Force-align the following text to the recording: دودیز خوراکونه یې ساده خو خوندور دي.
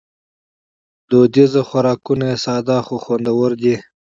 دودیز 1.09 1.53
خوراکونه 1.67 2.25
یې 2.31 2.37
ساده 2.45 2.77
خو 2.85 2.95
خوندور 3.03 3.51
دي. 3.61 3.75